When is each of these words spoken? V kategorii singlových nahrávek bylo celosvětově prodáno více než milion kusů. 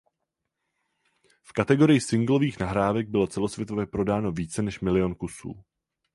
V 1.43 1.53
kategorii 1.53 2.01
singlových 2.01 2.59
nahrávek 2.59 3.07
bylo 3.09 3.27
celosvětově 3.27 3.85
prodáno 3.85 4.31
více 4.31 4.61
než 4.61 4.79
milion 4.79 5.15
kusů. 5.15 5.63